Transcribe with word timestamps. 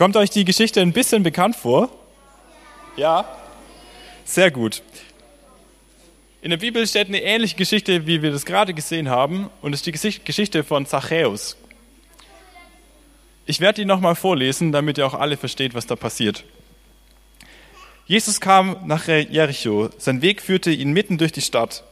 Kommt 0.00 0.16
euch 0.16 0.30
die 0.30 0.46
Geschichte 0.46 0.80
ein 0.80 0.94
bisschen 0.94 1.22
bekannt 1.22 1.56
vor? 1.56 1.90
Ja? 2.96 3.26
Sehr 4.24 4.50
gut. 4.50 4.82
In 6.40 6.48
der 6.48 6.56
Bibel 6.56 6.86
steht 6.86 7.08
eine 7.08 7.22
ähnliche 7.22 7.54
Geschichte, 7.54 8.06
wie 8.06 8.22
wir 8.22 8.30
das 8.30 8.46
gerade 8.46 8.72
gesehen 8.72 9.10
haben, 9.10 9.50
und 9.60 9.74
es 9.74 9.86
ist 9.86 10.02
die 10.02 10.24
Geschichte 10.24 10.64
von 10.64 10.86
Zachäus. 10.86 11.58
Ich 13.44 13.60
werde 13.60 13.82
die 13.82 13.84
nochmal 13.84 14.14
vorlesen, 14.14 14.72
damit 14.72 14.96
ihr 14.96 15.06
auch 15.06 15.12
alle 15.12 15.36
versteht, 15.36 15.74
was 15.74 15.86
da 15.86 15.96
passiert. 15.96 16.44
Jesus 18.06 18.40
kam 18.40 18.78
nach 18.86 19.06
Jericho. 19.06 19.90
Sein 19.98 20.22
Weg 20.22 20.40
führte 20.40 20.70
ihn 20.70 20.94
mitten 20.94 21.18
durch 21.18 21.32
die 21.32 21.42
Stadt. 21.42 21.84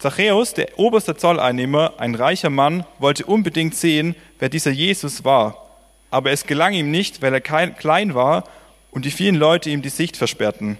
Zachäus, 0.00 0.54
der 0.54 0.76
oberste 0.76 1.16
Zolleinnehmer, 1.16 1.94
ein 1.98 2.16
reicher 2.16 2.50
Mann, 2.50 2.84
wollte 2.98 3.26
unbedingt 3.26 3.76
sehen, 3.76 4.16
wer 4.40 4.48
dieser 4.48 4.72
Jesus 4.72 5.24
war. 5.24 5.63
Aber 6.14 6.30
es 6.30 6.46
gelang 6.46 6.74
ihm 6.74 6.92
nicht, 6.92 7.22
weil 7.22 7.34
er 7.34 7.40
klein 7.40 8.14
war 8.14 8.44
und 8.92 9.04
die 9.04 9.10
vielen 9.10 9.34
Leute 9.34 9.68
ihm 9.68 9.82
die 9.82 9.88
Sicht 9.88 10.16
versperrten. 10.16 10.78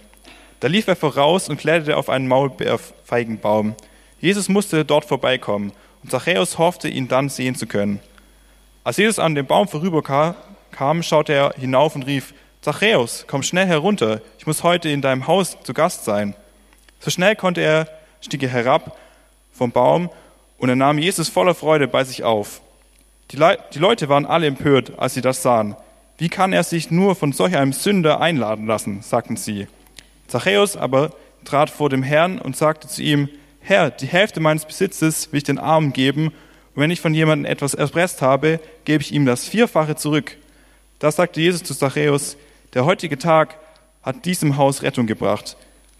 Da 0.61 0.69
lief 0.69 0.87
er 0.87 0.95
voraus 0.95 1.49
und 1.49 1.57
kletterte 1.57 1.97
auf 1.97 2.07
einen 2.07 2.29
Maulbeerfeigenbaum. 2.29 3.75
Jesus 4.21 4.47
musste 4.47 4.85
dort 4.85 5.03
vorbeikommen 5.03 5.73
und 6.01 6.09
Zachäus 6.09 6.57
hoffte, 6.57 6.87
ihn 6.87 7.09
dann 7.09 7.27
sehen 7.27 7.55
zu 7.55 7.67
können. 7.67 7.99
Als 8.85 8.95
Jesus 8.95 9.19
an 9.19 9.35
dem 9.35 9.45
Baum 9.45 9.67
vorüberkam, 9.67 11.03
schaute 11.03 11.33
er 11.33 11.53
hinauf 11.59 11.95
und 11.95 12.03
rief, 12.03 12.33
Zachäus, 12.61 13.25
komm 13.27 13.43
schnell 13.43 13.67
herunter, 13.67 14.21
ich 14.39 14.47
muss 14.47 14.63
heute 14.63 14.87
in 14.87 15.01
deinem 15.01 15.27
Haus 15.27 15.57
zu 15.63 15.73
Gast 15.73 16.05
sein. 16.05 16.33
So 17.01 17.11
schnell 17.11 17.35
konnte 17.35 17.59
er, 17.59 17.89
stieg 18.21 18.41
er 18.41 18.47
herab 18.47 18.97
vom 19.51 19.73
Baum 19.73 20.09
und 20.59 20.69
er 20.69 20.77
nahm 20.77 20.97
Jesus 20.97 21.27
voller 21.27 21.55
Freude 21.55 21.89
bei 21.89 22.05
sich 22.05 22.23
auf. 22.23 22.61
Die, 23.31 23.37
Le 23.37 23.57
die 23.73 23.79
Leute 23.79 24.09
waren 24.09 24.25
alle 24.25 24.47
empört, 24.47 24.97
als 24.97 25.15
sie 25.15 25.21
das 25.21 25.41
sahen. 25.41 25.75
Wie 26.17 26.29
kann 26.29 26.53
er 26.53 26.63
sich 26.63 26.91
nur 26.91 27.15
von 27.15 27.31
solch 27.31 27.55
einem 27.55 27.73
Sünder 27.73 28.21
einladen 28.21 28.67
lassen, 28.67 29.01
sagten 29.01 29.35
sie. 29.35 29.67
Zachäus 30.27 30.77
aber 30.77 31.11
trat 31.43 31.69
vor 31.69 31.89
dem 31.89 32.03
Herrn 32.03 32.39
und 32.39 32.55
sagte 32.55 32.87
zu 32.87 33.01
ihm, 33.01 33.29
Herr, 33.59 33.89
die 33.89 34.07
Hälfte 34.07 34.39
meines 34.39 34.65
Besitzes 34.65 35.31
will 35.31 35.37
ich 35.39 35.43
den 35.43 35.57
Armen 35.57 35.91
geben 35.91 36.27
und 36.27 36.81
wenn 36.81 36.91
ich 36.91 37.01
von 37.01 37.13
jemandem 37.13 37.49
etwas 37.49 37.73
erpresst 37.73 38.21
habe, 38.21 38.59
gebe 38.83 39.01
ich 39.01 39.13
ihm 39.13 39.25
das 39.25 39.45
Vierfache 39.45 39.95
zurück. 39.95 40.37
Da 40.99 41.11
sagte 41.11 41.41
Jesus 41.41 41.63
zu 41.63 41.73
Zachäus, 41.73 42.37
der 42.73 42.85
heutige 42.85 43.17
Tag 43.17 43.57
hat 44.03 44.25
diesem 44.25 44.57
Haus 44.57 44.83
Rettung 44.83 45.07
gebracht. 45.07 45.57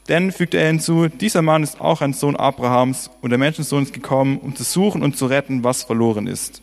Denn, 0.08 0.32
fügte 0.32 0.58
er 0.58 0.68
hinzu, 0.68 1.08
dieser 1.08 1.42
Mann 1.42 1.64
ist 1.64 1.82
auch 1.82 2.02
ein 2.02 2.14
Sohn 2.14 2.36
Abrahams 2.36 3.10
und 3.22 3.32
der 3.32 3.40
Menschensohn 3.40 3.84
ist 3.84 3.94
gekommen, 3.94 4.38
um 4.38 4.56
zu 4.56 4.64
suchen 4.64 5.02
und 5.02 5.18
zu 5.18 5.26
retten, 5.26 5.64
was 5.64 5.84
verloren 5.84 6.28
ist. 6.28 6.62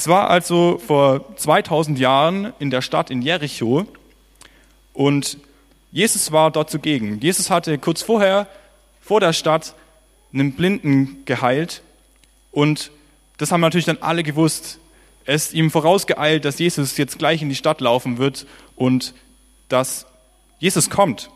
Es 0.00 0.08
war 0.08 0.30
also 0.30 0.80
vor 0.86 1.36
2000 1.36 1.98
Jahren 1.98 2.54
in 2.58 2.70
der 2.70 2.80
Stadt 2.80 3.10
in 3.10 3.20
Jericho 3.20 3.84
und 4.94 5.36
Jesus 5.92 6.32
war 6.32 6.50
dort 6.50 6.70
zugegen. 6.70 7.20
Jesus 7.20 7.50
hatte 7.50 7.76
kurz 7.76 8.00
vorher 8.00 8.48
vor 9.02 9.20
der 9.20 9.34
Stadt 9.34 9.74
einen 10.32 10.54
Blinden 10.54 11.26
geheilt 11.26 11.82
und 12.50 12.92
das 13.36 13.52
haben 13.52 13.60
natürlich 13.60 13.84
dann 13.84 13.98
alle 14.00 14.22
gewusst. 14.22 14.78
Es 15.26 15.48
ist 15.48 15.52
ihm 15.52 15.70
vorausgeeilt, 15.70 16.46
dass 16.46 16.58
Jesus 16.58 16.96
jetzt 16.96 17.18
gleich 17.18 17.42
in 17.42 17.50
die 17.50 17.54
Stadt 17.54 17.82
laufen 17.82 18.16
wird 18.16 18.46
und 18.76 19.12
dass 19.68 20.06
Jesus 20.60 20.88
kommt. 20.88 21.28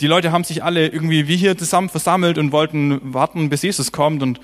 Die 0.00 0.08
Leute 0.08 0.32
haben 0.32 0.42
sich 0.42 0.64
alle 0.64 0.88
irgendwie 0.88 1.28
wie 1.28 1.36
hier 1.36 1.56
zusammen 1.56 1.88
versammelt 1.88 2.36
und 2.36 2.50
wollten 2.50 3.14
warten, 3.14 3.48
bis 3.48 3.62
Jesus 3.62 3.92
kommt 3.92 4.24
und 4.24 4.40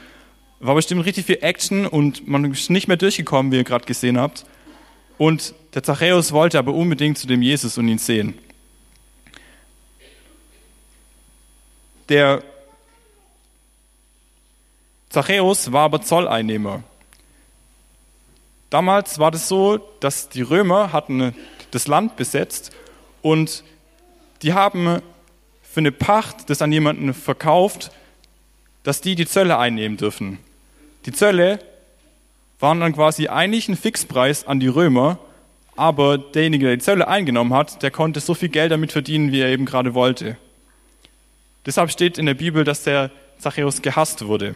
war 0.63 0.77
bestimmt 0.77 1.05
richtig 1.05 1.27
viel 1.27 1.39
Action 1.41 1.87
und 1.87 2.29
man 2.29 2.51
ist 2.53 2.71
nicht 2.71 2.87
mehr 2.87 2.97
durchgekommen, 2.97 3.51
wie 3.51 3.57
ihr 3.57 3.65
gerade 3.65 3.85
gesehen 3.85 4.19
habt. 4.19 4.47
Und 5.19 5.55
der 5.75 5.83
Zachäus 5.83 6.33
wollte 6.33 6.59
aber 6.59 6.73
unbedingt 6.73 7.19
zu 7.19 7.27
dem 7.27 7.43
Jesus 7.43 7.79
und 7.79 7.89
ihn 7.89 7.99
sehen. 7.99 8.39
Der 12.09 12.43
Zachäus 15.09 15.73
war 15.73 15.85
aber 15.85 16.01
Zolleinnehmer. 16.01 16.85
Damals 18.71 19.19
war 19.19 19.31
das 19.31 19.49
so, 19.49 19.79
dass 20.01 20.29
die 20.29 20.43
Römer 20.43 20.93
hatten 20.93 21.35
das 21.73 21.89
Land 21.89 22.17
besetzt 22.17 22.71
und 23.21 23.65
die 24.43 24.53
haben 24.53 25.03
für 25.63 25.81
eine 25.81 25.93
Pacht 25.93 26.49
das 26.51 26.63
an 26.63 26.73
jemanden 26.73 27.15
verkauft, 27.15 27.91
dass 28.83 29.01
die 29.01 29.15
die 29.15 29.27
Zölle 29.27 29.59
einnehmen 29.59 29.97
dürfen. 29.97 30.39
Die 31.07 31.13
Zölle 31.13 31.59
waren 32.61 32.81
dann 32.81 32.95
quasi 32.95 33.29
eigentlich 33.29 33.69
ein 33.69 33.77
Fixpreis 33.77 34.47
an 34.47 34.61
die 34.61 34.69
Römer, 34.69 35.19
aber 35.75 36.19
derjenige, 36.19 36.67
der 36.67 36.77
die 36.77 36.83
Zölle 36.83 37.09
eingenommen 37.09 37.55
hat, 37.55 37.83
der 37.83 37.91
konnte 37.91 38.21
so 38.21 38.35
viel 38.35 38.51
Geld 38.51 38.71
damit 38.71 38.93
verdienen, 38.93 39.33
wie 39.33 39.41
er 39.41 39.49
eben 39.49 39.65
gerade 39.65 39.95
wollte. 39.95 40.37
Deshalb 41.67 41.91
steht 41.91 42.19
in 42.19 42.27
der 42.27 42.35
Bibel, 42.35 42.65
dass 42.65 42.85
der 42.85 43.11
Zachäus 43.39 43.83
gehasst 43.83 44.27
wurde. 44.27 44.55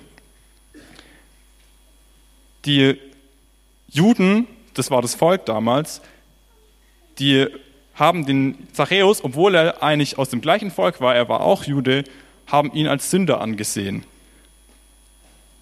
Die 2.64 2.98
Juden, 3.88 4.46
das 4.74 4.90
war 4.90 5.02
das 5.02 5.14
Volk 5.14 5.46
damals, 5.46 6.00
die 7.18 7.46
haben 7.94 8.26
den 8.26 8.68
Zachäus, 8.72 9.24
obwohl 9.24 9.54
er 9.54 9.82
eigentlich 9.82 10.18
aus 10.18 10.28
dem 10.28 10.40
gleichen 10.40 10.70
Volk 10.70 11.00
war, 11.00 11.14
er 11.14 11.28
war 11.28 11.40
auch 11.40 11.64
Jude, 11.64 12.04
haben 12.46 12.72
ihn 12.72 12.86
als 12.86 13.10
Sünder 13.10 13.40
angesehen. 13.40 14.04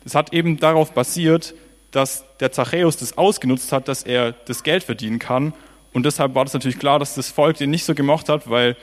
Das 0.05 0.15
hat 0.15 0.33
eben 0.33 0.59
darauf 0.59 0.93
basiert, 0.93 1.55
dass 1.91 2.25
der 2.41 2.53
Zachäus 2.53 2.97
das 2.97 3.17
ausgenutzt 3.17 3.73
hat, 3.73 3.89
dass 3.89 4.03
er 4.03 4.33
das 4.33 4.63
Geld 4.63 4.85
verdienen 4.85 5.19
kann. 5.19 5.55
Und 5.93 6.05
deshalb 6.05 6.35
war 6.35 6.45
das 6.45 6.55
natürlich 6.55 6.79
klar, 6.79 6.99
dass 6.99 7.15
das 7.15 7.31
Volk 7.31 7.57
den 7.57 7.71
nicht 7.71 7.85
so 7.85 7.95
gemocht 7.95 8.29
hat, 8.29 8.51
weil 8.51 8.77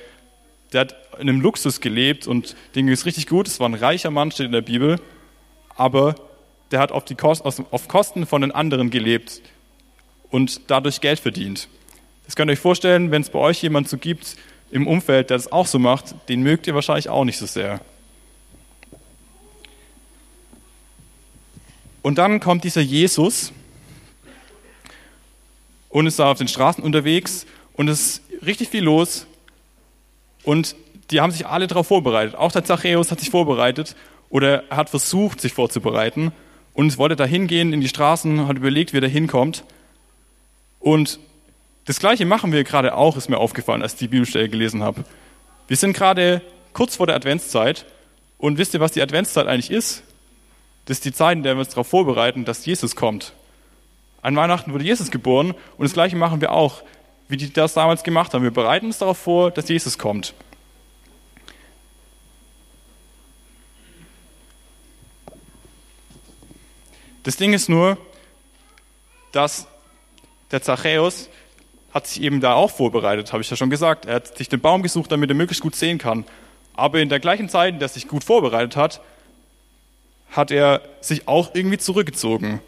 der 0.72 0.82
hat 0.82 0.96
in 1.20 1.30
einem 1.30 1.42
Luxus 1.42 1.82
gelebt 1.82 2.28
und 2.28 2.56
dem 2.76 2.86
ging 2.86 2.94
es 2.94 3.06
richtig 3.06 3.28
gut. 3.28 3.48
Es 3.48 3.60
war 3.60 3.68
ein 3.68 3.74
reicher 3.74 4.12
Mann, 4.12 4.32
steht 4.32 4.46
in 4.46 4.52
der 4.54 4.62
Bibel, 4.62 5.00
aber 5.76 6.16
der 6.72 6.80
hat 6.80 6.92
auf, 6.94 7.04
die 7.04 7.16
Kost, 7.16 7.44
auf 7.44 7.88
Kosten 7.88 8.26
von 8.26 8.42
den 8.42 8.52
anderen 8.52 8.90
gelebt 8.90 9.42
und 10.30 10.62
dadurch 10.72 11.02
Geld 11.02 11.20
verdient. 11.20 11.68
Das 12.26 12.36
könnt 12.38 12.50
ihr 12.50 12.54
euch 12.54 12.60
vorstellen, 12.60 13.12
wenn 13.12 13.22
es 13.22 13.30
bei 13.30 13.40
euch 13.40 13.62
jemand 13.62 13.90
so 13.90 13.98
gibt 13.98 14.38
im 14.72 14.88
Umfeld, 14.88 15.30
der 15.30 15.38
das 15.38 15.52
auch 15.52 15.68
so 15.68 15.80
macht, 15.80 16.16
den 16.30 16.44
mögt 16.44 16.66
ihr 16.66 16.76
wahrscheinlich 16.76 17.10
auch 17.10 17.26
nicht 17.26 17.38
so 17.38 17.46
sehr. 17.46 17.82
Und 22.02 22.18
dann 22.18 22.40
kommt 22.40 22.64
dieser 22.64 22.82
Jesus 22.82 23.52
und 25.90 26.08
ist 26.08 26.20
da 26.20 26.32
auf 26.32 26.38
den 26.38 26.48
Straßen 26.48 26.84
unterwegs 26.84 27.46
und 27.74 27.88
es 27.88 28.00
ist 28.00 28.22
richtig 28.46 28.70
viel 28.70 28.84
los 28.84 29.28
und 30.44 30.76
die 31.12 31.22
haben 31.22 31.32
sich 31.32 31.46
alle 31.46 31.68
darauf 31.68 31.88
vorbereitet. 31.88 32.36
Auch 32.36 32.52
der 32.52 32.64
Zachäus 32.64 33.12
hat 33.12 33.20
sich 33.20 33.30
vorbereitet 33.30 33.96
oder 34.30 34.64
hat 34.70 34.90
versucht, 34.90 35.42
sich 35.42 35.54
vorzubereiten 35.54 36.32
und 36.74 36.98
wollte 36.98 37.16
da 37.16 37.26
hingehen 37.26 37.74
in 37.74 37.82
die 37.82 37.90
Straßen, 37.90 38.48
hat 38.48 38.58
überlegt, 38.58 38.94
wie 38.94 38.98
er 38.98 39.02
da 39.02 39.08
hinkommt. 39.08 39.64
Und 40.80 41.20
das 41.86 42.00
Gleiche 42.00 42.26
machen 42.26 42.52
wir 42.52 42.64
gerade 42.64 42.96
auch, 42.96 43.18
ist 43.18 43.30
mir 43.30 43.38
aufgefallen, 43.38 43.82
als 43.82 43.94
ich 43.94 44.00
die 44.00 44.08
Bibelstelle 44.08 44.50
gelesen 44.50 44.82
habe. 44.82 45.04
Wir 45.68 45.78
sind 45.78 45.94
gerade 45.94 46.42
kurz 46.74 46.96
vor 46.96 47.08
der 47.08 47.16
Adventszeit 47.16 47.86
und 48.38 48.58
wisst 48.58 48.74
ihr, 48.74 48.80
was 48.80 48.94
die 48.94 49.02
Adventszeit 49.02 49.48
eigentlich 49.48 49.70
ist? 49.70 50.04
Das 50.92 50.98
ist 50.98 51.06
die 51.06 51.14
Zeit, 51.14 51.38
in 51.38 51.44
der 51.44 51.56
wir 51.56 51.62
uns 51.62 51.70
darauf 51.70 51.88
vorbereiten, 51.88 52.44
dass 52.44 52.66
Jesus 52.66 52.98
kommt. 52.98 53.32
An 54.22 54.36
Weihnachten 54.36 54.74
wurde 54.74 54.84
Jesus 54.84 55.10
geboren 55.10 55.52
und 55.78 55.84
das 55.86 55.94
Gleiche 55.94 56.18
machen 56.18 56.42
wir 56.42 56.52
auch 56.52 56.84
wie 57.30 57.38
die 57.38 57.54
das 57.54 57.76
damals 57.76 58.04
gemacht 58.04 58.34
haben. 58.34 58.44
Wir 58.44 58.52
bereiten 58.52 58.88
uns 58.88 58.98
darauf 58.98 59.18
vor, 59.18 59.52
dass 59.52 59.70
Jesus 59.70 59.98
kommt. 59.98 60.34
Das 67.24 67.38
Ding 67.38 67.54
ist 67.54 67.70
nur, 67.70 67.98
dass 69.32 69.68
der 70.52 70.62
Zachäus 70.62 71.30
hat 71.94 72.06
sich 72.06 72.22
eben 72.22 72.42
da 72.42 72.56
auch 72.56 72.70
vorbereitet, 72.70 73.32
habe 73.32 73.42
ich 73.42 73.50
ja 73.50 73.56
schon 73.56 73.70
gesagt. 73.70 74.08
Er 74.08 74.16
hat 74.16 74.38
sich 74.38 74.50
den 74.50 74.60
Baum 74.60 74.84
gesucht, 74.84 75.10
damit 75.10 75.30
er 75.30 75.36
möglichst 75.38 75.64
gut 75.64 75.78
sehen 75.78 76.00
kann. 76.00 76.26
Aber 76.74 77.00
in 77.00 77.08
der 77.08 77.22
gleichen 77.22 77.48
Zeit, 77.48 77.76
in 77.76 77.80
der 77.80 77.88
er 77.88 77.94
sich 77.94 78.10
gut 78.10 78.26
vorbereitet 78.26 78.76
hat, 78.76 79.00
hat 80.32 80.50
er 80.50 80.82
sich 81.02 81.28
auch 81.28 81.54
irgendwie 81.54 81.78
zurückgezogen. 81.78 82.62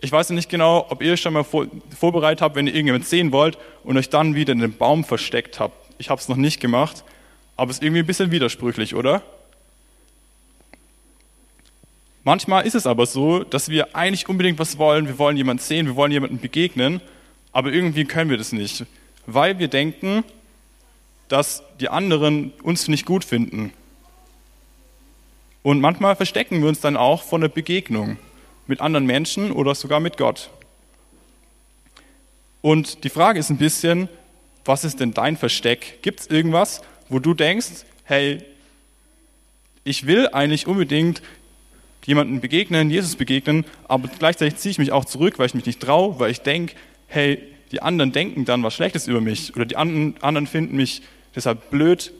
Ich 0.00 0.12
weiß 0.12 0.30
nicht 0.30 0.48
genau, 0.48 0.86
ob 0.90 1.02
ihr 1.02 1.16
schon 1.16 1.32
mal 1.32 1.44
vor, 1.44 1.66
vorbereitet 1.98 2.42
habt, 2.42 2.54
wenn 2.54 2.66
ihr 2.66 2.74
irgendjemand 2.74 3.06
sehen 3.06 3.32
wollt 3.32 3.58
und 3.82 3.96
euch 3.96 4.10
dann 4.10 4.34
wieder 4.34 4.52
in 4.52 4.60
den 4.60 4.76
Baum 4.76 5.04
versteckt 5.04 5.58
habt. 5.58 5.74
Ich 5.98 6.10
habe 6.10 6.20
es 6.20 6.28
noch 6.28 6.36
nicht 6.36 6.60
gemacht, 6.60 7.04
aber 7.56 7.70
es 7.70 7.78
ist 7.78 7.82
irgendwie 7.82 8.02
ein 8.02 8.06
bisschen 8.06 8.30
widersprüchlich, 8.30 8.94
oder? 8.94 9.22
Manchmal 12.22 12.66
ist 12.66 12.74
es 12.74 12.86
aber 12.86 13.06
so, 13.06 13.42
dass 13.42 13.70
wir 13.70 13.96
eigentlich 13.96 14.28
unbedingt 14.28 14.58
was 14.58 14.78
wollen. 14.78 15.06
Wir 15.06 15.18
wollen 15.18 15.36
jemanden 15.36 15.62
sehen, 15.62 15.86
wir 15.86 15.96
wollen 15.96 16.12
jemanden 16.12 16.38
begegnen, 16.38 17.00
aber 17.52 17.72
irgendwie 17.72 18.04
können 18.04 18.30
wir 18.30 18.36
das 18.36 18.52
nicht, 18.52 18.84
weil 19.26 19.58
wir 19.58 19.68
denken, 19.68 20.24
dass 21.28 21.62
die 21.80 21.88
anderen 21.88 22.52
uns 22.62 22.88
nicht 22.88 23.06
gut 23.06 23.24
finden. 23.24 23.72
Und 25.62 25.80
manchmal 25.80 26.16
verstecken 26.16 26.60
wir 26.60 26.68
uns 26.68 26.80
dann 26.80 26.96
auch 26.96 27.22
von 27.22 27.40
der 27.40 27.48
Begegnung. 27.48 28.18
mit 28.68 28.80
anderen 28.80 29.06
Menschen 29.06 29.50
oder 29.50 29.74
sogar 29.74 29.98
mit 29.98 30.16
Gott. 30.16 30.50
Und 32.60 33.02
die 33.02 33.08
Frage 33.08 33.40
ist 33.40 33.50
ein 33.50 33.56
bisschen, 33.56 34.08
was 34.64 34.84
ist 34.84 35.00
denn 35.00 35.14
dein 35.14 35.36
Versteck? 35.36 36.02
Gibt 36.02 36.20
es 36.20 36.26
irgendwas, 36.26 36.82
wo 37.08 37.18
du 37.18 37.34
denkst, 37.34 37.86
hey, 38.04 38.42
ich 39.84 40.06
will 40.06 40.28
eigentlich 40.28 40.66
unbedingt 40.66 41.22
jemandem 42.04 42.40
begegnen, 42.40 42.90
Jesus 42.90 43.16
begegnen, 43.16 43.64
aber 43.86 44.08
gleichzeitig 44.08 44.56
ziehe 44.56 44.70
ich 44.70 44.78
mich 44.78 44.92
auch 44.92 45.04
zurück, 45.04 45.38
weil 45.38 45.46
ich 45.46 45.54
mich 45.54 45.66
nicht 45.66 45.80
traue, 45.80 46.18
weil 46.18 46.30
ich 46.30 46.40
denke, 46.40 46.74
hey, 47.06 47.42
die 47.72 47.82
anderen 47.82 48.12
denken 48.12 48.44
dann 48.44 48.62
was 48.62 48.74
Schlechtes 48.74 49.08
über 49.08 49.20
mich 49.20 49.54
oder 49.56 49.66
die 49.66 49.76
anderen 49.76 50.46
finden 50.46 50.76
mich 50.76 51.02
deshalb 51.34 51.70
blöd, 51.70 52.12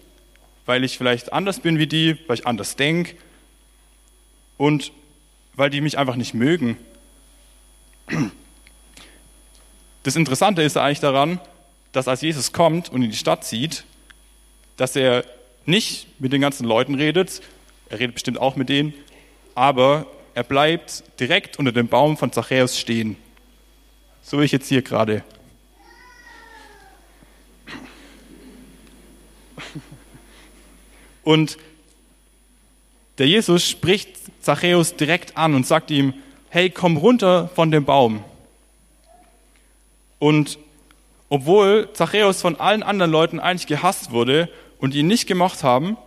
weil 0.67 0.85
ich 0.85 0.99
vielleicht 0.99 1.33
anders 1.33 1.61
bin 1.61 1.79
wie 1.79 1.87
die, 1.87 2.17
weil 2.27 2.39
ich 2.39 2.47
anders 2.47 2.77
denke 2.77 3.17
und 4.59 4.93
weil 5.55 5.71
die 5.71 5.81
mich 5.81 5.97
einfach 5.97 6.17
nicht 6.17 6.35
mögen. 6.35 6.77
Das 10.03 10.15
Interessante 10.17 10.63
ist 10.63 10.77
eigentlich 10.77 11.01
daran, 11.01 11.41
dass 11.93 12.07
als 12.09 12.21
Jesus 12.21 12.53
kommt 12.53 12.91
und 12.91 13.03
in 13.03 13.11
die 13.11 13.17
Stadt 13.17 13.45
zieht, 13.45 13.85
dass 14.77 14.95
er 14.95 15.25
nicht 15.65 16.21
mit 16.21 16.33
den 16.33 16.41
ganzen 16.41 16.67
Leuten 16.67 16.95
redet, 16.95 17.41
er 17.89 17.99
redet 18.01 18.15
bestimmt 18.15 18.39
auch 18.39 18.57
mit 18.57 18.69
denen, 18.69 18.93
aber 19.55 20.07
er 20.35 20.45
bleibt 20.45 21.03
direkt 21.19 21.59
unter 21.59 21.73
dem 21.73 21.89
Baum 21.89 22.17
von 22.17 22.33
Zachäus 22.33 22.79
stehen. 22.79 23.17
So 24.23 24.41
wie 24.41 24.45
ich 24.45 24.53
jetzt 24.53 24.69
hier 24.69 24.83
gerade. 24.83 25.25
Und 31.25 31.59
der 33.19 33.27
Jesus 33.27 33.69
spricht 33.69 34.18
Zachäus 34.49 34.97
direkt 34.97 35.37
an 35.37 35.55
und 35.55 35.67
sagt 35.67 35.91
ihm, 35.91 36.15
hey, 36.49 36.71
komm 36.71 36.97
runter 36.97 37.51
von 37.55 37.71
dem 37.71 37.85
Baum. 37.85 38.25
Und 40.19 40.59
obwohl 41.29 41.91
Zachäus 41.93 42.41
von 42.41 42.57
allen 42.59 42.83
anderen 42.83 43.13
Leuten 43.13 43.41
eigentlich 43.41 43.67
gehasst 43.67 44.11
wurde 44.11 44.49
und 44.79 44.95
ihn 44.95 45.07
nicht 45.07 45.27
gemocht 45.27 45.65
haben, 45.65 45.99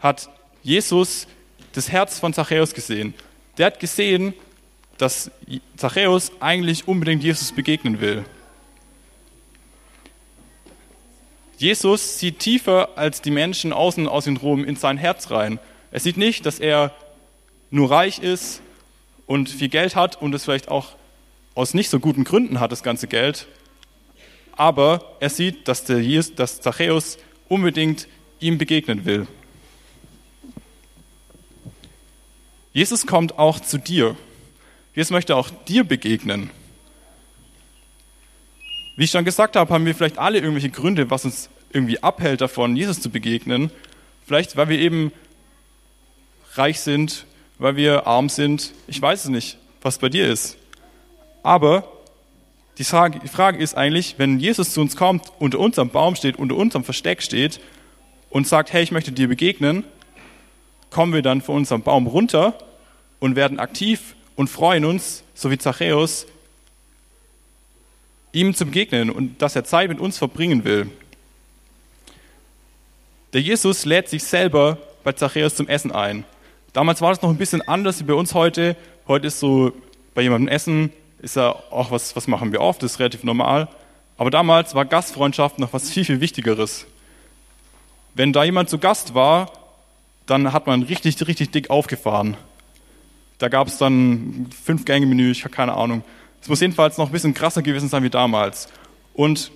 hat 0.00 0.30
Jesus 0.64 1.28
das 1.74 1.92
Herz 1.92 2.18
von 2.18 2.34
Zachäus 2.34 2.74
gesehen. 2.74 3.14
Der 3.56 3.66
hat 3.66 3.78
gesehen, 3.78 4.34
dass 4.98 5.30
Zachäus 5.76 6.32
eigentlich 6.40 6.88
unbedingt 6.88 7.22
Jesus 7.22 7.52
begegnen 7.52 8.00
will. 8.00 8.24
Jesus 11.56 12.18
sieht 12.18 12.40
tiefer 12.40 12.88
als 12.96 13.22
die 13.22 13.30
Menschen 13.30 13.72
außen 13.72 14.08
aus 14.08 14.26
in 14.26 14.38
Rom 14.38 14.64
in 14.64 14.74
sein 14.74 14.96
Herz 14.96 15.30
rein. 15.30 15.60
Er 15.90 16.00
sieht 16.00 16.16
nicht, 16.16 16.46
dass 16.46 16.60
er 16.60 16.94
nur 17.70 17.90
reich 17.90 18.18
ist 18.20 18.62
und 19.26 19.48
viel 19.48 19.68
Geld 19.68 19.96
hat 19.96 20.20
und 20.20 20.34
es 20.34 20.44
vielleicht 20.44 20.68
auch 20.68 20.96
aus 21.54 21.74
nicht 21.74 21.90
so 21.90 22.00
guten 22.00 22.24
Gründen 22.24 22.60
hat, 22.60 22.72
das 22.72 22.82
ganze 22.82 23.06
Geld, 23.06 23.46
aber 24.52 25.16
er 25.20 25.30
sieht, 25.30 25.68
dass, 25.68 25.84
der, 25.84 26.00
dass 26.36 26.60
Zachäus 26.60 27.18
unbedingt 27.48 28.08
ihm 28.40 28.58
begegnen 28.58 29.04
will. 29.04 29.26
Jesus 32.72 33.06
kommt 33.06 33.38
auch 33.38 33.58
zu 33.58 33.78
dir. 33.78 34.16
Jesus 34.94 35.10
möchte 35.10 35.34
auch 35.34 35.50
dir 35.66 35.84
begegnen. 35.84 36.50
Wie 38.96 39.04
ich 39.04 39.10
schon 39.10 39.24
gesagt 39.24 39.56
habe, 39.56 39.72
haben 39.72 39.86
wir 39.86 39.94
vielleicht 39.94 40.18
alle 40.18 40.38
irgendwelche 40.38 40.70
Gründe, 40.70 41.10
was 41.10 41.24
uns 41.24 41.48
irgendwie 41.72 42.02
abhält 42.02 42.40
davon, 42.40 42.76
Jesus 42.76 43.00
zu 43.00 43.10
begegnen. 43.10 43.70
Vielleicht, 44.26 44.56
weil 44.56 44.68
wir 44.68 44.78
eben 44.78 45.12
reich 46.54 46.80
sind, 46.80 47.26
weil 47.58 47.76
wir 47.76 48.06
arm 48.06 48.28
sind. 48.28 48.72
Ich 48.86 49.00
weiß 49.00 49.24
es 49.24 49.30
nicht, 49.30 49.58
was 49.82 49.98
bei 49.98 50.08
dir 50.08 50.26
ist. 50.28 50.56
Aber 51.42 51.84
die 52.78 52.84
Frage, 52.84 53.18
die 53.20 53.28
Frage 53.28 53.58
ist 53.58 53.76
eigentlich, 53.76 54.14
wenn 54.18 54.38
Jesus 54.38 54.72
zu 54.72 54.80
uns 54.80 54.96
kommt, 54.96 55.32
unter 55.38 55.58
unserem 55.58 55.90
Baum 55.90 56.16
steht, 56.16 56.36
unter 56.36 56.56
unserem 56.56 56.84
Versteck 56.84 57.22
steht 57.22 57.60
und 58.30 58.46
sagt, 58.48 58.72
hey, 58.72 58.82
ich 58.82 58.90
möchte 58.90 59.12
dir 59.12 59.28
begegnen, 59.28 59.84
kommen 60.90 61.12
wir 61.12 61.22
dann 61.22 61.42
von 61.42 61.56
unserem 61.56 61.82
Baum 61.82 62.06
runter 62.06 62.58
und 63.18 63.36
werden 63.36 63.58
aktiv 63.58 64.14
und 64.36 64.48
freuen 64.48 64.84
uns, 64.84 65.22
so 65.34 65.50
wie 65.50 65.58
Zachäus, 65.58 66.26
ihm 68.32 68.54
zu 68.54 68.64
begegnen 68.64 69.10
und 69.10 69.42
dass 69.42 69.56
er 69.56 69.64
Zeit 69.64 69.88
mit 69.88 70.00
uns 70.00 70.18
verbringen 70.18 70.64
will. 70.64 70.90
Der 73.32 73.40
Jesus 73.40 73.84
lädt 73.84 74.08
sich 74.08 74.24
selber 74.24 74.78
bei 75.04 75.12
Zachäus 75.12 75.54
zum 75.54 75.68
Essen 75.68 75.92
ein. 75.92 76.24
Damals 76.72 77.00
war 77.00 77.10
das 77.10 77.22
noch 77.22 77.30
ein 77.30 77.36
bisschen 77.36 77.66
anders 77.66 78.00
wie 78.00 78.04
bei 78.04 78.14
uns 78.14 78.34
heute. 78.34 78.76
Heute 79.08 79.26
ist 79.26 79.40
so 79.40 79.72
bei 80.14 80.22
jemandem 80.22 80.48
Essen, 80.48 80.92
ist 81.20 81.36
ja 81.36 81.50
auch 81.70 81.90
was, 81.90 82.14
was 82.14 82.28
machen 82.28 82.52
wir 82.52 82.60
oft, 82.60 82.82
das 82.82 82.92
ist 82.92 82.98
relativ 83.00 83.24
normal. 83.24 83.68
Aber 84.16 84.30
damals 84.30 84.74
war 84.74 84.84
Gastfreundschaft 84.84 85.58
noch 85.58 85.72
was 85.72 85.90
viel, 85.90 86.04
viel 86.04 86.20
Wichtigeres. 86.20 86.86
Wenn 88.14 88.32
da 88.32 88.44
jemand 88.44 88.68
zu 88.68 88.78
Gast 88.78 89.14
war, 89.14 89.52
dann 90.26 90.52
hat 90.52 90.66
man 90.66 90.82
richtig, 90.82 91.26
richtig 91.26 91.50
dick 91.50 91.70
aufgefahren. 91.70 92.36
Da 93.38 93.48
gab 93.48 93.66
es 93.66 93.78
dann 93.78 94.48
fünf 94.64 94.84
Gänge-Menü, 94.84 95.30
ich 95.30 95.44
habe 95.44 95.54
keine 95.54 95.74
Ahnung. 95.74 96.04
Es 96.42 96.48
muss 96.48 96.60
jedenfalls 96.60 96.98
noch 96.98 97.06
ein 97.06 97.12
bisschen 97.12 97.34
krasser 97.34 97.62
gewesen 97.62 97.88
sein 97.88 98.02
wie 98.02 98.10
damals. 98.10 98.68
Und 99.14 99.50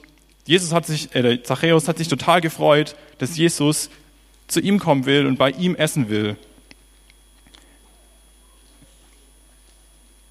Jesus 0.46 0.72
hat 0.72 0.86
sich, 0.86 1.14
äh, 1.14 1.42
Zachäus 1.42 1.86
hat 1.86 1.98
sich 1.98 2.08
total 2.08 2.40
gefreut, 2.40 2.96
dass 3.18 3.36
Jesus 3.36 3.90
zu 4.48 4.60
ihm 4.60 4.78
kommen 4.78 5.06
will 5.06 5.26
und 5.26 5.38
bei 5.38 5.50
ihm 5.50 5.74
essen 5.76 6.08
will. 6.08 6.36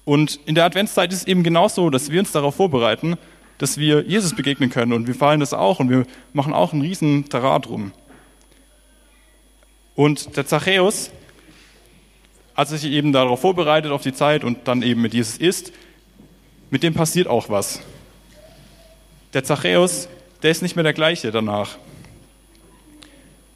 Und 0.04 0.38
in 0.46 0.54
der 0.54 0.64
Adventszeit 0.64 1.12
ist 1.12 1.22
es 1.22 1.26
eben 1.26 1.42
genauso, 1.42 1.90
dass 1.90 2.10
wir 2.10 2.20
uns 2.20 2.32
darauf 2.32 2.56
vorbereiten, 2.56 3.16
dass 3.58 3.78
wir 3.78 4.02
Jesus 4.02 4.34
begegnen 4.34 4.70
können. 4.70 4.92
Und 4.92 5.06
wir 5.06 5.14
feiern 5.14 5.40
das 5.40 5.54
auch 5.54 5.80
und 5.80 5.90
wir 5.90 6.06
machen 6.32 6.52
auch 6.52 6.72
einen 6.72 6.82
riesen 6.82 7.28
Tarat 7.28 7.66
drum. 7.66 7.92
Und 9.94 10.36
der 10.36 10.46
Zachäus, 10.46 11.10
er 12.56 12.66
sich 12.66 12.84
eben 12.84 13.12
darauf 13.12 13.40
vorbereitet, 13.40 13.92
auf 13.92 14.02
die 14.02 14.12
Zeit 14.12 14.44
und 14.44 14.68
dann 14.68 14.82
eben 14.82 15.00
mit 15.00 15.14
Jesus 15.14 15.38
isst, 15.38 15.72
mit 16.70 16.82
dem 16.82 16.94
passiert 16.94 17.28
auch 17.28 17.48
was. 17.48 17.80
Der 19.32 19.44
Zachäus, 19.44 20.08
der 20.42 20.50
ist 20.50 20.62
nicht 20.62 20.76
mehr 20.76 20.82
der 20.82 20.92
gleiche 20.92 21.30
danach. 21.30 21.78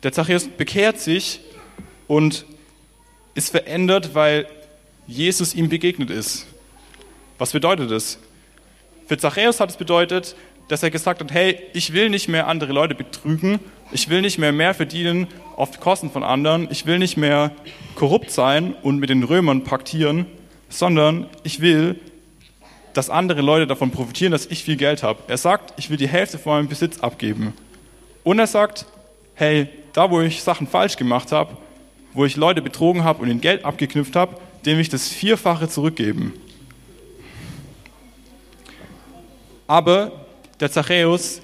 Der 0.03 0.13
Zachäus 0.13 0.49
bekehrt 0.49 1.01
sich 1.01 1.41
und 2.07 2.47
ist 3.35 3.51
verändert, 3.51 4.15
weil 4.15 4.47
Jesus 5.09 5.55
ihm 5.55 5.71
begegnet 5.71 6.11
ist. 6.11 6.47
Was 7.39 7.53
bedeutet 7.53 7.91
das? 7.91 8.19
Für 9.07 9.17
Zachäus 9.17 9.59
hat 9.59 9.71
es 9.71 9.77
bedeutet, 9.77 10.37
dass 10.69 10.83
er 10.83 10.91
gesagt 10.91 11.23
hat, 11.23 11.33
hey, 11.33 11.59
ich 11.73 11.95
will 11.95 12.11
nicht 12.11 12.29
mehr 12.29 12.47
andere 12.47 12.75
Leute 12.75 12.95
betrügen, 12.95 13.59
ich 13.91 14.11
will 14.11 14.21
nicht 14.21 14.37
mehr 14.37 14.53
mehr 14.53 14.75
verdienen 14.75 15.27
auf 15.57 15.81
Kosten 15.81 16.11
von 16.11 16.23
anderen, 16.23 16.69
ich 16.71 16.85
will 16.85 16.99
nicht 16.99 17.17
mehr 17.17 17.53
korrupt 17.95 18.31
sein 18.31 18.75
und 18.83 18.99
mit 18.99 19.09
den 19.09 19.23
Römern 19.23 19.65
paktieren, 19.65 20.27
sondern 20.69 21.27
ich 21.43 21.61
will, 21.61 21.99
dass 22.93 23.09
andere 23.09 23.41
Leute 23.41 23.67
davon 23.67 23.91
profitieren, 23.91 24.33
dass 24.33 24.45
ich 24.45 24.63
viel 24.63 24.77
Geld 24.77 25.03
habe. 25.03 25.21
Er 25.27 25.39
sagt, 25.39 25.73
ich 25.79 25.89
will 25.89 25.97
die 25.97 26.09
Hälfte 26.09 26.37
von 26.37 26.53
meinem 26.53 26.69
Besitz 26.69 27.01
abgeben. 27.01 27.55
Und 28.25 28.39
er 28.39 28.47
sagt, 28.47 28.85
hey, 29.37 29.69
da 29.95 30.11
wo 30.11 30.21
ich 30.21 30.43
Sachen 30.43 30.67
falsch 30.67 30.97
gemacht 30.97 31.33
habe, 31.33 31.57
wo 32.13 32.27
ich 32.27 32.37
Leute 32.37 32.61
betrogen 32.61 33.05
habe 33.05 33.23
und 33.23 33.31
ihnen 33.31 33.41
Geld 33.41 33.65
abgeknüpft 33.65 34.15
habe, 34.15 34.37
dem 34.65 34.79
ich 34.79 34.89
das 34.89 35.09
Vierfache 35.09 35.69
zurückgeben. 35.69 36.33
Aber 39.67 40.13
der 40.61 40.71
Zachäus, 40.71 41.41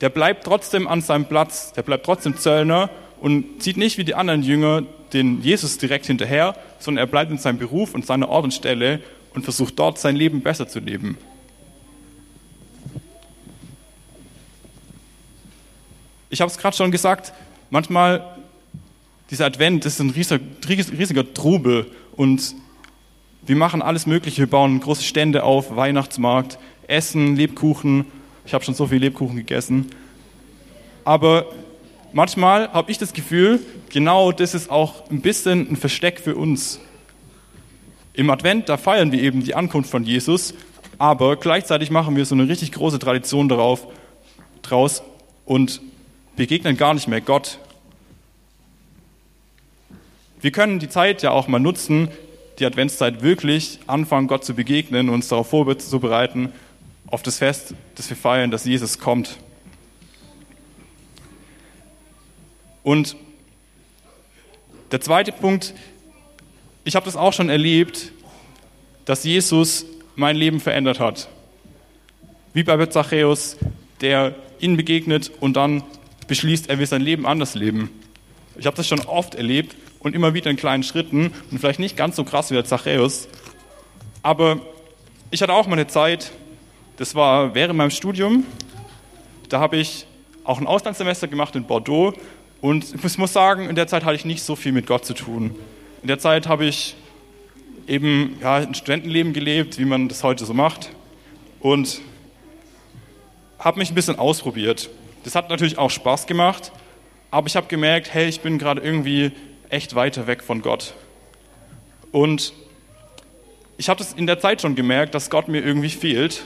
der 0.00 0.10
bleibt 0.10 0.44
trotzdem 0.44 0.86
an 0.86 1.02
seinem 1.02 1.26
Platz, 1.26 1.72
der 1.72 1.82
bleibt 1.82 2.06
trotzdem 2.06 2.36
Zöllner 2.36 2.90
und 3.20 3.62
zieht 3.62 3.76
nicht 3.76 3.98
wie 3.98 4.04
die 4.04 4.14
anderen 4.14 4.42
Jünger 4.42 4.82
den 5.12 5.42
Jesus 5.42 5.78
direkt 5.78 6.06
hinterher, 6.06 6.56
sondern 6.78 7.04
er 7.04 7.10
bleibt 7.10 7.30
in 7.30 7.38
seinem 7.38 7.58
Beruf 7.58 7.94
und 7.94 8.06
seiner 8.06 8.28
Ort 8.28 8.44
und 8.44 8.54
Stelle 8.54 9.00
und 9.34 9.42
versucht 9.42 9.78
dort 9.78 9.98
sein 9.98 10.16
Leben 10.16 10.40
besser 10.40 10.68
zu 10.68 10.80
leben. 10.80 11.16
Ich 16.30 16.40
habe 16.40 16.50
es 16.50 16.58
gerade 16.58 16.76
schon 16.76 16.90
gesagt, 16.90 17.32
manchmal 17.70 18.36
dieser 19.30 19.46
Advent 19.46 19.84
ist 19.84 20.00
ein 20.00 20.10
riesiger, 20.10 20.40
riesiger 20.68 21.32
Trubel 21.32 21.86
und 22.16 22.54
wir 23.46 23.56
machen 23.56 23.82
alles 23.82 24.06
Mögliche. 24.06 24.38
Wir 24.38 24.50
bauen 24.50 24.80
große 24.80 25.04
Stände 25.04 25.44
auf, 25.44 25.76
Weihnachtsmarkt, 25.76 26.58
Essen, 26.88 27.36
Lebkuchen. 27.36 28.06
Ich 28.44 28.54
habe 28.54 28.64
schon 28.64 28.74
so 28.74 28.86
viel 28.86 28.98
Lebkuchen 28.98 29.36
gegessen. 29.36 29.90
Aber 31.04 31.46
manchmal 32.12 32.72
habe 32.72 32.90
ich 32.90 32.98
das 32.98 33.12
Gefühl, 33.12 33.60
genau 33.90 34.32
das 34.32 34.54
ist 34.54 34.70
auch 34.70 35.08
ein 35.10 35.20
bisschen 35.20 35.70
ein 35.70 35.76
Versteck 35.76 36.18
für 36.18 36.34
uns. 36.34 36.80
Im 38.14 38.30
Advent, 38.30 38.68
da 38.68 38.76
feiern 38.76 39.12
wir 39.12 39.22
eben 39.22 39.44
die 39.44 39.54
Ankunft 39.54 39.90
von 39.90 40.02
Jesus, 40.02 40.54
aber 40.98 41.36
gleichzeitig 41.36 41.90
machen 41.90 42.16
wir 42.16 42.24
so 42.24 42.34
eine 42.34 42.48
richtig 42.48 42.72
große 42.72 42.98
Tradition 42.98 43.48
darauf, 43.48 43.86
draus 44.62 45.02
und 45.44 45.82
begegnen 46.34 46.76
gar 46.76 46.94
nicht 46.94 47.08
mehr 47.08 47.20
Gott, 47.20 47.58
wir 50.46 50.52
können 50.52 50.78
die 50.78 50.88
Zeit 50.88 51.22
ja 51.22 51.32
auch 51.32 51.48
mal 51.48 51.58
nutzen, 51.58 52.08
die 52.60 52.66
Adventszeit 52.66 53.20
wirklich 53.20 53.80
anfangen, 53.88 54.28
Gott 54.28 54.44
zu 54.44 54.54
begegnen 54.54 55.08
und 55.08 55.16
uns 55.16 55.26
darauf 55.26 55.50
vorzubereiten, 55.50 56.52
auf 57.08 57.24
das 57.24 57.38
Fest, 57.38 57.74
das 57.96 58.08
wir 58.10 58.16
feiern, 58.16 58.52
dass 58.52 58.64
Jesus 58.64 59.00
kommt. 59.00 59.38
Und 62.84 63.16
der 64.92 65.00
zweite 65.00 65.32
Punkt, 65.32 65.74
ich 66.84 66.94
habe 66.94 67.06
das 67.06 67.16
auch 67.16 67.32
schon 67.32 67.48
erlebt, 67.48 68.12
dass 69.04 69.24
Jesus 69.24 69.84
mein 70.14 70.36
Leben 70.36 70.60
verändert 70.60 71.00
hat. 71.00 71.26
Wie 72.52 72.62
bei 72.62 72.86
Zachäus, 72.86 73.56
der 74.00 74.36
ihnen 74.60 74.76
begegnet 74.76 75.32
und 75.40 75.56
dann 75.56 75.82
beschließt, 76.28 76.70
er 76.70 76.78
will 76.78 76.86
sein 76.86 77.02
Leben 77.02 77.26
anders 77.26 77.56
leben. 77.56 77.90
Ich 78.56 78.66
habe 78.66 78.76
das 78.76 78.86
schon 78.86 79.00
oft 79.00 79.34
erlebt 79.34 79.74
und 80.06 80.14
immer 80.14 80.34
wieder 80.34 80.52
in 80.52 80.56
kleinen 80.56 80.84
Schritten 80.84 81.32
und 81.50 81.58
vielleicht 81.58 81.80
nicht 81.80 81.96
ganz 81.96 82.14
so 82.14 82.22
krass 82.22 82.50
wie 82.50 82.54
der 82.54 82.64
Zachäus. 82.64 83.26
Aber 84.22 84.60
ich 85.32 85.42
hatte 85.42 85.52
auch 85.52 85.66
mal 85.66 85.72
eine 85.72 85.88
Zeit, 85.88 86.30
das 86.96 87.16
war 87.16 87.56
während 87.56 87.76
meinem 87.76 87.90
Studium, 87.90 88.44
da 89.48 89.58
habe 89.58 89.78
ich 89.78 90.06
auch 90.44 90.60
ein 90.60 90.68
Auslandssemester 90.68 91.26
gemacht 91.26 91.56
in 91.56 91.64
Bordeaux 91.64 92.14
und 92.60 92.94
ich 93.04 93.18
muss 93.18 93.32
sagen, 93.32 93.68
in 93.68 93.74
der 93.74 93.88
Zeit 93.88 94.04
hatte 94.04 94.14
ich 94.14 94.24
nicht 94.24 94.44
so 94.44 94.54
viel 94.54 94.70
mit 94.70 94.86
Gott 94.86 95.04
zu 95.04 95.12
tun. 95.12 95.56
In 96.02 96.06
der 96.06 96.20
Zeit 96.20 96.46
habe 96.46 96.66
ich 96.66 96.94
eben 97.88 98.38
ja, 98.40 98.58
ein 98.58 98.76
Studentenleben 98.76 99.32
gelebt, 99.32 99.76
wie 99.76 99.86
man 99.86 100.06
das 100.06 100.22
heute 100.22 100.44
so 100.46 100.54
macht 100.54 100.90
und 101.58 102.00
habe 103.58 103.80
mich 103.80 103.90
ein 103.90 103.96
bisschen 103.96 104.20
ausprobiert. 104.20 104.88
Das 105.24 105.34
hat 105.34 105.50
natürlich 105.50 105.78
auch 105.78 105.90
Spaß 105.90 106.28
gemacht, 106.28 106.70
aber 107.32 107.48
ich 107.48 107.56
habe 107.56 107.66
gemerkt, 107.66 108.14
hey, 108.14 108.28
ich 108.28 108.40
bin 108.40 108.58
gerade 108.58 108.80
irgendwie 108.80 109.32
echt 109.70 109.94
weiter 109.94 110.26
weg 110.26 110.42
von 110.42 110.62
Gott. 110.62 110.94
Und 112.12 112.52
ich 113.78 113.88
habe 113.88 113.98
das 113.98 114.12
in 114.12 114.26
der 114.26 114.38
Zeit 114.38 114.62
schon 114.62 114.74
gemerkt, 114.74 115.14
dass 115.14 115.30
Gott 115.30 115.48
mir 115.48 115.62
irgendwie 115.64 115.90
fehlt 115.90 116.44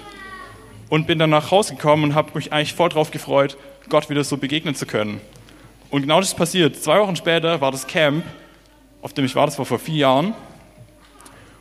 und 0.89 1.07
bin 1.07 1.19
dann 1.19 1.31
nach 1.31 1.50
Hause 1.50 1.77
gekommen 1.77 2.05
und 2.05 2.15
habe 2.15 2.31
mich 2.35 2.53
eigentlich 2.53 2.75
voll 2.75 2.89
drauf 2.89 3.11
gefreut, 3.11 3.57
Gott 3.89 4.11
wieder 4.11 4.25
so 4.25 4.37
begegnen 4.37 4.75
zu 4.75 4.87
können. 4.87 5.21
Und 5.91 6.03
genau 6.03 6.21
das 6.21 6.31
ist 6.31 6.37
passiert. 6.37 6.77
Zwei 6.77 7.00
Wochen 7.00 7.17
später 7.17 7.61
war 7.61 7.73
das 7.73 7.87
Camp, 7.87 8.25
auf 9.03 9.12
dem 9.12 9.25
ich 9.25 9.35
war, 9.35 9.47
das 9.47 9.59
war 9.59 9.65
vor 9.65 9.79
vier 9.79 9.97
Jahren. 9.97 10.35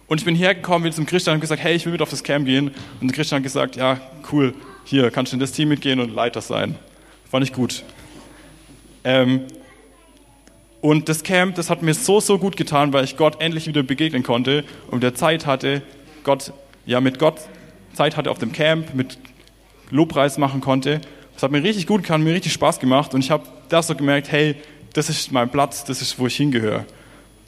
Und 0.07 0.19
ich 0.19 0.25
bin 0.25 0.35
hergekommen, 0.35 0.83
bin 0.83 0.91
zum 0.91 1.05
Christian 1.05 1.35
und 1.35 1.41
gesagt, 1.41 1.61
hey, 1.61 1.75
ich 1.75 1.85
will 1.85 1.91
mit 1.91 2.01
auf 2.01 2.09
das 2.09 2.23
Camp 2.23 2.45
gehen. 2.45 2.71
Und 2.99 3.07
der 3.07 3.15
Christian 3.15 3.37
hat 3.37 3.43
gesagt, 3.43 3.75
ja, 3.75 3.99
cool, 4.31 4.55
hier 4.85 5.11
kannst 5.11 5.31
du 5.31 5.35
in 5.35 5.39
das 5.39 5.51
Team 5.51 5.69
mitgehen 5.69 5.99
und 5.99 6.13
Leiter 6.13 6.41
sein. 6.41 6.75
Fand 7.29 7.43
ich 7.43 7.53
gut. 7.53 7.83
Ähm, 9.03 9.45
und 10.81 11.09
das 11.09 11.23
Camp, 11.23 11.55
das 11.55 11.69
hat 11.69 11.81
mir 11.81 11.93
so, 11.93 12.19
so 12.19 12.37
gut 12.37 12.55
getan, 12.55 12.93
weil 12.93 13.03
ich 13.03 13.17
Gott 13.17 13.41
endlich 13.41 13.67
wieder 13.67 13.83
begegnen 13.83 14.23
konnte 14.23 14.63
und 14.89 15.03
der 15.03 15.13
Zeit 15.13 15.45
hatte, 15.45 15.81
Gott, 16.23 16.53
ja, 16.85 17.01
mit 17.01 17.19
Gott 17.19 17.39
Zeit 17.93 18.15
hatte 18.15 18.31
auf 18.31 18.37
dem 18.37 18.53
Camp, 18.53 18.93
mit 18.93 19.17
Lobpreis 19.89 20.37
machen 20.37 20.61
konnte. 20.61 21.01
Das 21.33 21.43
hat 21.43 21.51
mir 21.51 21.63
richtig 21.63 21.87
gut 21.87 22.03
getan, 22.03 22.23
mir 22.23 22.33
richtig 22.33 22.53
Spaß 22.53 22.79
gemacht 22.79 23.13
und 23.13 23.21
ich 23.21 23.31
habe 23.31 23.43
da 23.67 23.83
so 23.83 23.95
gemerkt, 23.95 24.31
hey, 24.31 24.55
das 24.93 25.09
ist 25.09 25.31
mein 25.31 25.49
Platz, 25.49 25.83
das 25.83 26.01
ist, 26.01 26.17
wo 26.17 26.27
ich 26.27 26.35
hingehöre. 26.35 26.85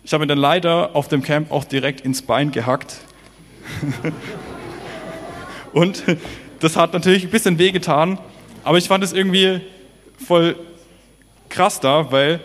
Ich 0.03 0.13
habe 0.13 0.23
mir 0.23 0.27
dann 0.27 0.37
leider 0.37 0.95
auf 0.95 1.07
dem 1.07 1.21
Camp 1.21 1.51
auch 1.51 1.63
direkt 1.63 2.01
ins 2.01 2.21
Bein 2.21 2.51
gehackt. 2.51 2.97
und 5.73 6.03
das 6.59 6.75
hat 6.75 6.93
natürlich 6.93 7.23
ein 7.23 7.29
bisschen 7.29 7.57
wehgetan, 7.59 8.19
aber 8.63 8.77
ich 8.77 8.87
fand 8.87 9.03
es 9.03 9.13
irgendwie 9.13 9.61
voll 10.17 10.55
krass 11.49 11.79
da, 11.79 12.11
weil 12.11 12.39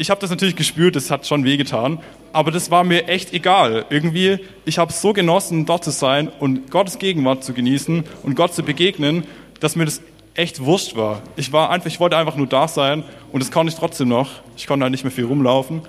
ich 0.00 0.08
habe 0.08 0.20
das 0.20 0.30
natürlich 0.30 0.56
gespürt, 0.56 0.96
das 0.96 1.10
hat 1.10 1.26
schon 1.26 1.44
wehgetan, 1.44 1.98
aber 2.32 2.50
das 2.50 2.70
war 2.70 2.84
mir 2.84 3.06
echt 3.06 3.34
egal. 3.34 3.84
Irgendwie, 3.90 4.38
ich 4.64 4.78
habe 4.78 4.92
so 4.92 5.12
genossen, 5.12 5.66
dort 5.66 5.84
zu 5.84 5.90
sein 5.90 6.28
und 6.40 6.70
Gottes 6.70 6.98
Gegenwart 6.98 7.44
zu 7.44 7.52
genießen 7.52 8.04
und 8.22 8.34
Gott 8.34 8.54
zu 8.54 8.62
begegnen, 8.62 9.24
dass 9.60 9.76
mir 9.76 9.84
das 9.84 10.00
echt 10.34 10.64
wurscht 10.64 10.96
war. 10.96 11.20
Ich 11.36 11.52
war 11.52 11.68
einfach, 11.68 11.88
ich 11.88 12.00
wollte 12.00 12.16
einfach 12.16 12.36
nur 12.36 12.46
da 12.46 12.66
sein 12.66 13.04
und 13.30 13.42
das 13.42 13.50
konnte 13.50 13.72
ich 13.72 13.78
trotzdem 13.78 14.08
noch. 14.08 14.40
Ich 14.56 14.66
konnte 14.66 14.84
halt 14.84 14.92
nicht 14.92 15.04
mehr 15.04 15.10
viel 15.10 15.26
rumlaufen, 15.26 15.82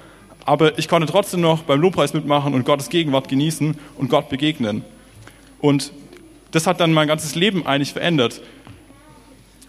aber 0.45 0.77
ich 0.77 0.89
konnte 0.89 1.07
trotzdem 1.07 1.39
noch 1.39 1.63
beim 1.63 1.79
Lobpreis 1.79 2.13
mitmachen 2.13 2.53
und 2.53 2.65
Gottes 2.65 2.89
Gegenwart 2.89 3.29
genießen 3.29 3.77
und 3.97 4.09
Gott 4.09 4.27
begegnen. 4.27 4.83
Und 5.61 5.93
das 6.51 6.67
hat 6.67 6.81
dann 6.81 6.91
mein 6.91 7.07
ganzes 7.07 7.35
Leben 7.35 7.65
eigentlich 7.65 7.93
verändert. 7.93 8.41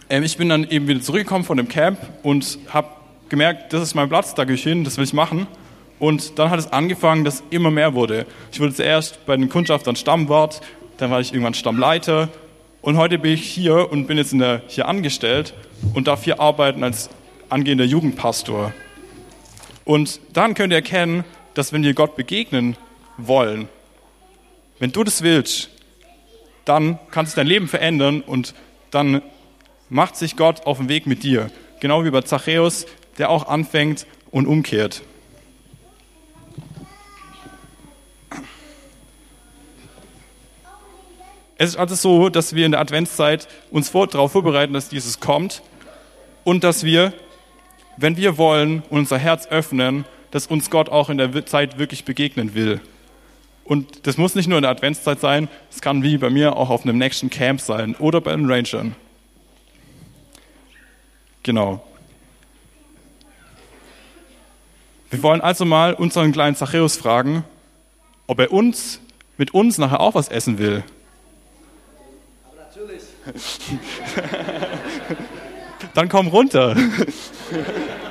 Ähm, 0.09 0.23
ich 0.23 0.35
bin 0.35 0.49
dann 0.49 0.69
eben 0.69 0.89
wieder 0.89 0.99
zurückgekommen 0.99 1.45
von 1.45 1.55
dem 1.55 1.69
Camp 1.69 1.97
und 2.23 2.59
habe 2.67 2.89
gemerkt, 3.33 3.73
das 3.73 3.81
ist 3.81 3.95
mein 3.95 4.09
Platz, 4.09 4.35
da 4.35 4.45
gehe 4.45 4.53
ich 4.53 4.61
hin, 4.61 4.83
das 4.83 4.97
will 4.97 5.05
ich 5.05 5.13
machen. 5.13 5.47
Und 5.97 6.37
dann 6.37 6.51
hat 6.51 6.59
es 6.59 6.71
angefangen, 6.71 7.23
dass 7.23 7.41
immer 7.49 7.71
mehr 7.71 7.95
wurde. 7.95 8.27
Ich 8.51 8.59
wurde 8.59 8.75
zuerst 8.75 9.25
bei 9.25 9.35
den 9.35 9.49
Kundschaftern 9.49 9.95
Stammwart, 9.95 10.61
dann 10.97 11.09
war 11.09 11.19
ich 11.19 11.33
irgendwann 11.33 11.55
Stammleiter 11.55 12.29
und 12.83 12.97
heute 12.97 13.17
bin 13.17 13.33
ich 13.33 13.43
hier 13.43 13.91
und 13.91 14.05
bin 14.05 14.19
jetzt 14.19 14.33
der, 14.33 14.61
hier 14.67 14.87
angestellt 14.87 15.55
und 15.95 16.07
darf 16.07 16.25
hier 16.25 16.39
arbeiten 16.39 16.83
als 16.83 17.09
angehender 17.49 17.85
Jugendpastor. 17.85 18.71
Und 19.83 20.19
dann 20.33 20.53
könnt 20.53 20.71
ihr 20.71 20.77
erkennen, 20.77 21.23
dass 21.55 21.73
wenn 21.73 21.81
wir 21.81 21.95
Gott 21.95 22.15
begegnen 22.15 22.77
wollen, 23.17 23.67
wenn 24.77 24.91
du 24.91 25.03
das 25.03 25.23
willst, 25.23 25.71
dann 26.65 26.99
kann 27.09 27.25
sich 27.25 27.33
dein 27.33 27.47
Leben 27.47 27.67
verändern 27.67 28.21
und 28.21 28.53
dann 28.91 29.23
macht 29.89 30.17
sich 30.17 30.37
Gott 30.37 30.67
auf 30.67 30.77
den 30.77 30.87
Weg 30.87 31.07
mit 31.07 31.23
dir. 31.23 31.49
Genau 31.79 32.05
wie 32.05 32.11
bei 32.11 32.21
Zachäus, 32.21 32.85
der 33.17 33.29
auch 33.29 33.47
anfängt 33.47 34.05
und 34.31 34.47
umkehrt. 34.47 35.01
Es 41.57 41.69
ist 41.69 41.75
also 41.77 41.95
so, 41.95 42.29
dass 42.29 42.55
wir 42.55 42.65
in 42.65 42.71
der 42.71 42.81
Adventszeit 42.81 43.47
uns 43.71 43.91
darauf 43.91 44.31
vorbereiten, 44.31 44.73
dass 44.73 44.91
Jesus 44.91 45.19
kommt 45.19 45.61
und 46.43 46.63
dass 46.63 46.83
wir, 46.83 47.13
wenn 47.95 48.17
wir 48.17 48.37
wollen, 48.37 48.83
unser 48.89 49.17
Herz 49.17 49.47
öffnen, 49.47 50.05
dass 50.31 50.47
uns 50.47 50.69
Gott 50.69 50.89
auch 50.89 51.09
in 51.09 51.19
der 51.19 51.45
Zeit 51.45 51.77
wirklich 51.77 52.05
begegnen 52.05 52.55
will. 52.55 52.81
Und 53.65 54.07
das 54.07 54.17
muss 54.17 54.35
nicht 54.35 54.47
nur 54.47 54.57
in 54.57 54.63
der 54.63 54.71
Adventszeit 54.71 55.19
sein, 55.19 55.47
es 55.71 55.79
kann 55.79 56.03
wie 56.03 56.17
bei 56.17 56.29
mir 56.29 56.57
auch 56.57 56.69
auf 56.69 56.83
einem 56.83 56.97
nächsten 56.97 57.29
Camp 57.29 57.61
sein 57.61 57.95
oder 57.95 58.19
bei 58.19 58.35
den 58.35 58.51
Rangern. 58.51 58.95
Genau. 61.43 61.85
Wir 65.13 65.21
wollen 65.21 65.41
also 65.41 65.63
mal 65.63 65.93
unseren 65.93 66.31
kleinen 66.31 66.55
Zachäus 66.55 66.97
fragen, 66.97 67.45
ob 68.25 68.39
er 68.39 68.51
uns, 68.51 68.99
mit 69.37 69.53
uns 69.53 69.77
nachher 69.77 69.99
auch 69.99 70.15
was 70.15 70.27
essen 70.27 70.57
will. 70.57 70.83
Aber 72.43 72.63
natürlich. 72.63 73.03
Dann 75.93 76.09
komm 76.09 76.29
runter. 76.29 76.75